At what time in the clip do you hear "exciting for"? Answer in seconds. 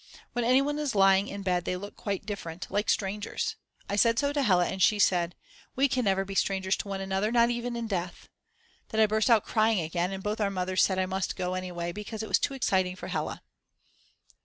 12.55-13.09